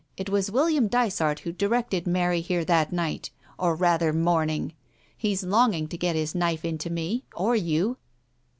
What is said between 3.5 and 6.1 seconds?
or rather morning. He's longing to